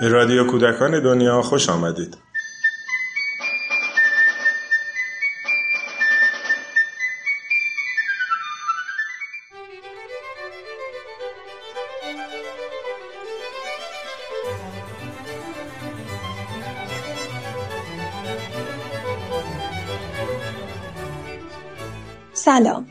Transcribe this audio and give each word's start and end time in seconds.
به 0.00 0.08
رادیو 0.08 0.44
کودکان 0.46 1.00
دنیا 1.00 1.42
خوش 1.42 1.68
آمدید. 1.68 2.16
سلام 22.32 22.86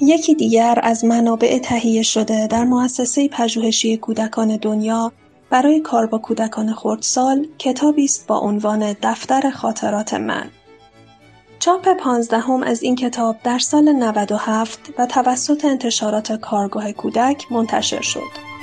یکی 0.00 0.34
دیگر 0.34 0.78
از 0.82 1.04
منابع 1.04 1.58
تهیه 1.58 2.02
شده 2.02 2.46
در 2.46 2.64
مؤسسه 2.64 3.28
پژوهشی 3.28 3.96
کودکان 3.96 4.56
دنیا 4.56 5.12
برای 5.50 5.80
کار 5.80 6.06
با 6.06 6.18
کودکان 6.18 6.72
خردسال 6.74 7.46
کتابی 7.58 8.04
است 8.04 8.26
با 8.26 8.38
عنوان 8.38 8.96
دفتر 9.02 9.50
خاطرات 9.50 10.14
من 10.14 10.50
چاپ 11.58 11.88
پانزدهم 11.88 12.62
از 12.62 12.82
این 12.82 12.96
کتاب 12.96 13.36
در 13.44 13.58
سال 13.58 13.92
97 13.92 14.80
و 14.98 15.06
توسط 15.06 15.64
انتشارات 15.64 16.32
کارگاه 16.32 16.92
کودک 16.92 17.52
منتشر 17.52 18.00
شد. 18.00 18.53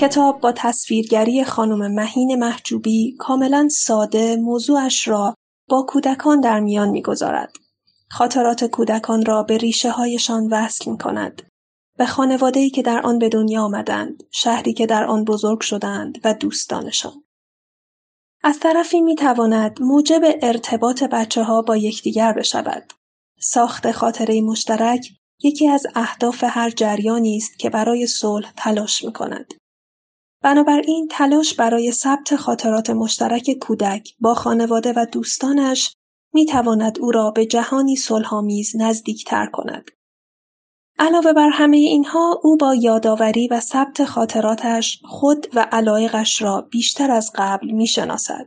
کتاب 0.00 0.40
با 0.40 0.52
تصویرگری 0.52 1.44
خانم 1.44 1.94
مهین 1.94 2.34
محجوبی 2.34 3.16
کاملا 3.18 3.68
ساده 3.68 4.36
موضوعش 4.36 5.08
را 5.08 5.34
با 5.68 5.82
کودکان 5.88 6.40
در 6.40 6.60
میان 6.60 6.88
می‌گذارد. 6.88 7.52
خاطرات 8.10 8.64
کودکان 8.64 9.24
را 9.24 9.42
به 9.42 9.58
ریشه 9.58 9.90
هایشان 9.90 10.46
وصل 10.46 10.90
می 10.90 10.98
کند. 10.98 11.42
به 11.98 12.06
خانواده‌ای 12.06 12.70
که 12.70 12.82
در 12.82 13.00
آن 13.00 13.18
به 13.18 13.28
دنیا 13.28 13.62
آمدند، 13.62 14.22
شهری 14.30 14.72
که 14.72 14.86
در 14.86 15.04
آن 15.04 15.24
بزرگ 15.24 15.60
شدند 15.60 16.18
و 16.24 16.34
دوستانشان. 16.34 17.24
از 18.42 18.60
طرفی 18.60 19.00
می 19.00 19.16
تواند 19.16 19.82
موجب 19.82 20.22
ارتباط 20.42 21.02
بچه 21.02 21.42
ها 21.42 21.62
با 21.62 21.76
یکدیگر 21.76 22.32
بشود. 22.32 22.92
ساخت 23.40 23.92
خاطره 23.92 24.40
مشترک 24.40 25.08
یکی 25.42 25.68
از 25.68 25.86
اهداف 25.94 26.44
هر 26.46 26.70
جریانی 26.70 27.36
است 27.36 27.58
که 27.58 27.70
برای 27.70 28.06
صلح 28.06 28.52
تلاش 28.56 29.04
می 29.04 29.12
کند. 29.12 29.54
بنابراین 30.42 31.08
تلاش 31.10 31.54
برای 31.54 31.92
ثبت 31.92 32.36
خاطرات 32.36 32.90
مشترک 32.90 33.50
کودک 33.60 34.14
با 34.20 34.34
خانواده 34.34 34.92
و 34.96 35.06
دوستانش 35.12 35.96
می 36.32 36.46
تواند 36.46 36.98
او 36.98 37.10
را 37.10 37.30
به 37.30 37.46
جهانی 37.46 37.96
صلحآمیز 37.96 38.76
نزدیکتر 38.76 39.46
کند. 39.46 39.90
علاوه 40.98 41.32
بر 41.32 41.48
همه 41.48 41.76
اینها 41.76 42.40
او 42.42 42.56
با 42.56 42.74
یادآوری 42.74 43.48
و 43.48 43.60
ثبت 43.60 44.04
خاطراتش 44.04 45.00
خود 45.04 45.46
و 45.54 45.66
علایقش 45.72 46.42
را 46.42 46.60
بیشتر 46.60 47.10
از 47.10 47.30
قبل 47.34 47.70
می 47.70 47.86
شناسد. 47.86 48.46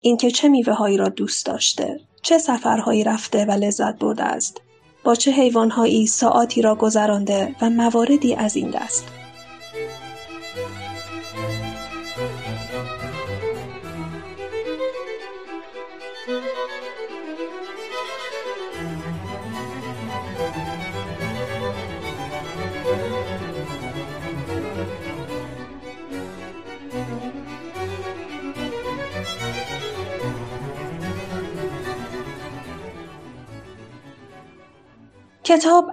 اینکه 0.00 0.30
چه 0.30 0.48
میوه 0.48 0.72
هایی 0.72 0.96
را 0.96 1.08
دوست 1.08 1.46
داشته، 1.46 2.00
چه 2.22 2.38
سفرهایی 2.38 3.04
رفته 3.04 3.44
و 3.44 3.50
لذت 3.50 3.98
برده 3.98 4.24
است، 4.24 4.60
با 5.04 5.14
چه 5.14 5.30
حیوانهایی 5.30 6.06
ساعاتی 6.06 6.62
را 6.62 6.74
گذرانده 6.74 7.56
و 7.60 7.70
مواردی 7.70 8.34
از 8.34 8.56
این 8.56 8.70
دست. 8.70 9.21
کتاب 16.22 16.34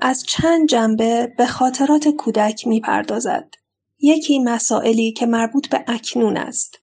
از 0.02 0.24
چند 0.24 0.70
جنبه 0.70 1.34
به 1.38 1.46
خاطرات 1.46 2.08
کودک 2.08 2.68
می‌پردازد. 2.68 3.50
یکی 4.00 4.40
مسائلی 4.40 5.12
که 5.12 5.26
مربوط 5.26 5.70
به 5.70 5.84
اکنون 5.88 6.38
است. 6.38 6.78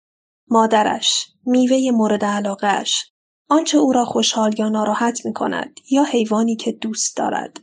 مادرش، 0.48 1.26
میوه 1.46 1.90
مورد 1.90 2.24
علاقهش، 2.24 3.12
آنچه 3.48 3.78
او 3.78 3.92
را 3.92 4.04
خوشحال 4.04 4.58
یا 4.58 4.68
ناراحت 4.68 5.26
می 5.26 5.32
کند 5.32 5.80
یا 5.90 6.04
حیوانی 6.04 6.56
که 6.56 6.72
دوست 6.72 7.16
دارد. 7.16 7.60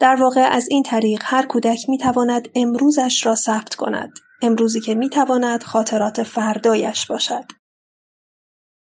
در 0.00 0.14
واقع 0.14 0.40
از 0.40 0.68
این 0.68 0.82
طریق 0.82 1.22
هر 1.24 1.46
کودک 1.46 1.88
می 1.88 1.98
تواند 1.98 2.48
امروزش 2.54 3.26
را 3.26 3.34
ثبت 3.34 3.74
کند. 3.74 4.12
امروزی 4.42 4.80
که 4.80 4.94
می 4.94 5.08
تواند 5.08 5.62
خاطرات 5.62 6.22
فردایش 6.22 7.06
باشد. 7.06 7.44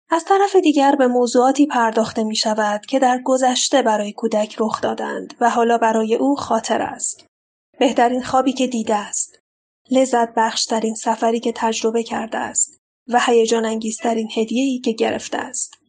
از 0.09 0.25
طرف 0.25 0.55
دیگر 0.55 0.95
به 0.95 1.07
موضوعاتی 1.07 1.65
پرداخته 1.65 2.23
می 2.23 2.35
شود 2.35 2.85
که 2.85 2.99
در 2.99 3.21
گذشته 3.25 3.81
برای 3.81 4.13
کودک 4.13 4.55
رخ 4.59 4.81
دادند 4.81 5.33
و 5.41 5.49
حالا 5.49 5.77
برای 5.77 6.15
او 6.15 6.35
خاطر 6.35 6.81
است. 6.81 7.25
بهترین 7.79 8.23
خوابی 8.23 8.53
که 8.53 8.67
دیده 8.67 8.95
است. 8.95 9.39
لذت 9.91 10.33
بخشترین 10.37 10.95
سفری 10.95 11.39
که 11.39 11.53
تجربه 11.55 12.03
کرده 12.03 12.37
است 12.37 12.81
و 13.07 13.19
هیجان 13.25 13.65
انگیزترین 13.65 14.29
هدیه‌ای 14.35 14.79
که 14.79 14.91
گرفته 14.91 15.37
است. 15.37 15.84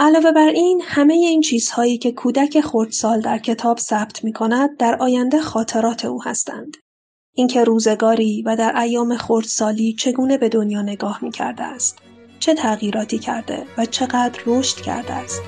علاوه 0.00 0.32
بر 0.32 0.48
این 0.48 0.82
همه 0.84 1.14
این 1.14 1.40
چیزهایی 1.40 1.98
که 1.98 2.12
کودک 2.12 2.60
خردسال 2.60 3.20
در 3.20 3.38
کتاب 3.38 3.78
ثبت 3.78 4.24
می 4.24 4.32
کند 4.32 4.76
در 4.76 4.96
آینده 5.00 5.40
خاطرات 5.40 6.04
او 6.04 6.22
هستند. 6.22 6.76
اینکه 7.34 7.64
روزگاری 7.64 8.42
و 8.42 8.56
در 8.56 8.76
ایام 8.76 9.16
خردسالی 9.16 9.92
چگونه 9.92 10.38
به 10.38 10.48
دنیا 10.48 10.82
نگاه 10.82 11.18
می 11.24 11.30
کرده 11.30 11.62
است. 11.62 11.98
چه 12.38 12.54
تغییراتی 12.54 13.18
کرده 13.18 13.66
و 13.78 13.84
چقدر 13.84 14.40
رشد 14.46 14.76
کرده 14.76 15.12
است. 15.12 15.42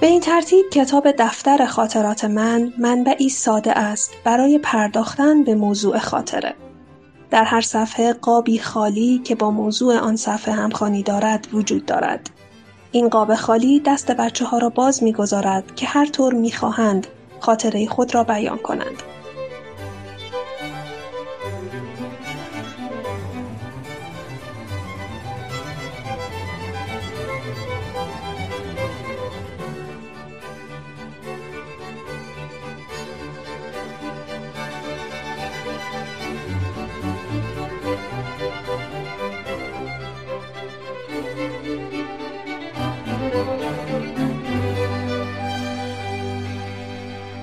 به 0.00 0.06
این 0.06 0.20
ترتیب 0.20 0.70
کتاب 0.70 1.10
دفتر 1.18 1.66
خاطرات 1.66 2.24
من 2.24 2.72
منبعی 2.78 3.28
ساده 3.28 3.78
است 3.78 4.10
برای 4.24 4.58
پرداختن 4.58 5.44
به 5.44 5.54
موضوع 5.54 5.98
خاطره. 5.98 6.54
در 7.30 7.44
هر 7.44 7.60
صفحه 7.60 8.12
قابی 8.12 8.58
خالی 8.58 9.18
که 9.24 9.34
با 9.34 9.50
موضوع 9.50 9.98
آن 9.98 10.16
صفحه 10.16 10.54
همخوانی 10.54 11.02
دارد 11.02 11.48
وجود 11.52 11.86
دارد. 11.86 12.30
این 12.92 13.08
قاب 13.08 13.34
خالی 13.34 13.80
دست 13.80 14.10
بچه 14.10 14.44
ها 14.44 14.58
را 14.58 14.68
باز 14.68 15.02
می‌گذارد 15.02 15.74
که 15.74 15.86
هر 15.86 16.06
طور 16.06 16.34
می‌خواهند 16.34 17.06
خاطره 17.40 17.86
خود 17.86 18.14
را 18.14 18.24
بیان 18.24 18.58
کنند. 18.58 19.02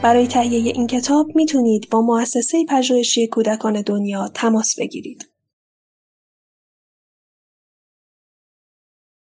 برای 0.06 0.28
تهیه 0.28 0.74
این 0.76 0.88
کتاب 0.88 1.36
می‌تونید 1.36 1.90
با 1.92 2.02
مؤسسه 2.02 2.66
پژوهشی 2.70 3.28
کودکان 3.28 3.82
دنیا 3.82 4.28
تماس 4.34 4.80
بگیرید. 4.80 5.30